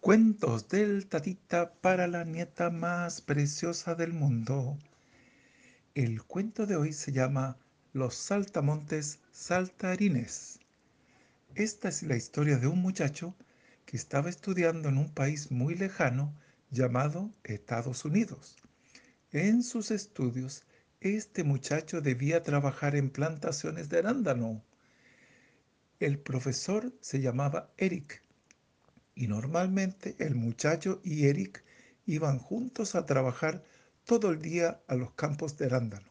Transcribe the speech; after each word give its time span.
Cuentos 0.00 0.66
del 0.70 1.08
tatita 1.08 1.74
para 1.74 2.06
la 2.06 2.24
nieta 2.24 2.70
más 2.70 3.20
preciosa 3.20 3.94
del 3.94 4.14
mundo. 4.14 4.78
El 5.94 6.22
cuento 6.22 6.64
de 6.64 6.74
hoy 6.74 6.94
se 6.94 7.12
llama 7.12 7.58
Los 7.92 8.14
saltamontes 8.14 9.18
saltarines. 9.30 10.58
Esta 11.54 11.90
es 11.90 12.02
la 12.02 12.16
historia 12.16 12.56
de 12.56 12.66
un 12.66 12.80
muchacho 12.80 13.34
que 13.84 13.98
estaba 13.98 14.30
estudiando 14.30 14.88
en 14.88 14.96
un 14.96 15.12
país 15.12 15.50
muy 15.50 15.74
lejano 15.74 16.32
llamado 16.70 17.30
Estados 17.44 18.06
Unidos. 18.06 18.56
En 19.32 19.62
sus 19.62 19.90
estudios, 19.90 20.62
este 21.00 21.44
muchacho 21.44 22.00
debía 22.00 22.42
trabajar 22.42 22.96
en 22.96 23.10
plantaciones 23.10 23.90
de 23.90 23.98
arándano. 23.98 24.64
El 25.98 26.18
profesor 26.18 26.90
se 27.02 27.20
llamaba 27.20 27.70
Eric 27.76 28.22
y 29.20 29.28
normalmente 29.28 30.16
el 30.18 30.34
muchacho 30.34 31.02
y 31.04 31.26
Eric 31.26 31.62
iban 32.06 32.38
juntos 32.38 32.94
a 32.94 33.04
trabajar 33.04 33.62
todo 34.06 34.30
el 34.30 34.40
día 34.40 34.80
a 34.86 34.94
los 34.94 35.12
campos 35.12 35.58
de 35.58 35.66
arándano. 35.66 36.08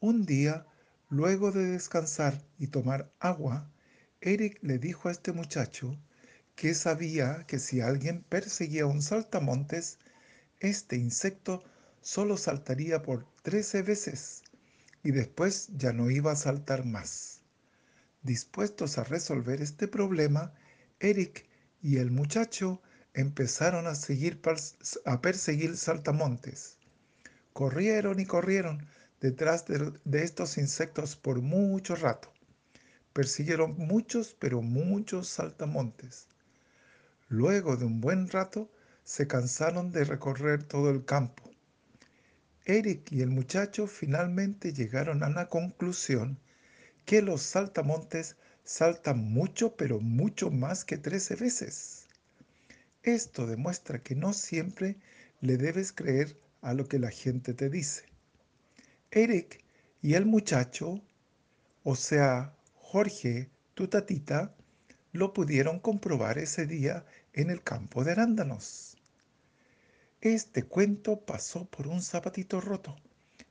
Un 0.00 0.26
día, 0.26 0.66
luego 1.08 1.52
de 1.52 1.66
descansar 1.66 2.42
y 2.58 2.66
tomar 2.66 3.12
agua, 3.20 3.70
Eric 4.20 4.58
le 4.60 4.78
dijo 4.78 5.08
a 5.08 5.12
este 5.12 5.30
muchacho 5.30 5.96
que 6.56 6.74
sabía 6.74 7.44
que 7.46 7.60
si 7.60 7.80
alguien 7.80 8.24
perseguía 8.24 8.86
un 8.86 9.00
saltamontes, 9.00 10.00
este 10.58 10.96
insecto 10.96 11.62
solo 12.00 12.36
saltaría 12.36 13.02
por 13.02 13.24
13 13.42 13.82
veces 13.82 14.42
y 15.04 15.12
después 15.12 15.68
ya 15.76 15.92
no 15.92 16.10
iba 16.10 16.32
a 16.32 16.36
saltar 16.36 16.84
más. 16.84 17.42
Dispuestos 18.24 18.98
a 18.98 19.04
resolver 19.04 19.62
este 19.62 19.86
problema, 19.86 20.52
Eric 20.98 21.46
y 21.84 21.98
el 21.98 22.10
muchacho 22.10 22.80
empezaron 23.12 23.86
a, 23.86 23.94
seguir, 23.94 24.40
a 25.04 25.20
perseguir 25.20 25.76
saltamontes. 25.76 26.78
Corrieron 27.52 28.18
y 28.20 28.24
corrieron 28.24 28.86
detrás 29.20 29.66
de, 29.66 29.92
de 30.02 30.22
estos 30.22 30.56
insectos 30.56 31.14
por 31.14 31.42
mucho 31.42 31.94
rato. 31.94 32.32
Persiguieron 33.12 33.76
muchos, 33.76 34.34
pero 34.38 34.62
muchos 34.62 35.28
saltamontes. 35.28 36.26
Luego 37.28 37.76
de 37.76 37.84
un 37.84 38.00
buen 38.00 38.30
rato, 38.30 38.70
se 39.04 39.26
cansaron 39.26 39.92
de 39.92 40.04
recorrer 40.04 40.62
todo 40.62 40.88
el 40.88 41.04
campo. 41.04 41.50
Eric 42.64 43.12
y 43.12 43.20
el 43.20 43.28
muchacho 43.28 43.86
finalmente 43.86 44.72
llegaron 44.72 45.22
a 45.22 45.28
la 45.28 45.50
conclusión 45.50 46.38
que 47.04 47.20
los 47.20 47.42
saltamontes 47.42 48.36
saltan 48.64 49.18
mucho, 49.18 49.76
pero 49.76 50.00
mucho 50.00 50.50
más 50.50 50.84
que 50.84 50.96
13 50.96 51.36
veces. 51.36 52.06
Esto 53.02 53.46
demuestra 53.46 54.02
que 54.02 54.14
no 54.14 54.32
siempre 54.32 54.96
le 55.40 55.58
debes 55.58 55.92
creer 55.92 56.38
a 56.62 56.72
lo 56.72 56.88
que 56.88 56.98
la 56.98 57.10
gente 57.10 57.52
te 57.52 57.68
dice. 57.68 58.04
Eric 59.10 59.62
y 60.00 60.14
el 60.14 60.24
muchacho, 60.24 61.02
o 61.82 61.94
sea, 61.94 62.54
Jorge, 62.76 63.50
tu 63.74 63.88
tatita, 63.88 64.54
lo 65.12 65.32
pudieron 65.32 65.78
comprobar 65.78 66.38
ese 66.38 66.66
día 66.66 67.04
en 67.34 67.50
el 67.50 67.62
campo 67.62 68.02
de 68.02 68.12
arándanos. 68.12 68.96
Este 70.22 70.62
cuento 70.62 71.20
pasó 71.20 71.66
por 71.66 71.86
un 71.86 72.00
zapatito 72.00 72.60
roto 72.60 72.96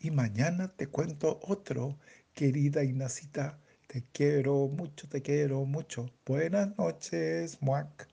y 0.00 0.10
mañana 0.10 0.68
te 0.76 0.88
cuento 0.88 1.38
otro, 1.44 1.96
querida 2.34 2.82
Ignacita 2.82 3.58
te 3.88 4.04
quiero 4.12 4.68
mucho, 4.68 5.08
te 5.08 5.22
quiero 5.22 5.64
mucho. 5.64 6.08
Buenas 6.24 6.76
noches, 6.78 7.60
Muac. 7.60 8.08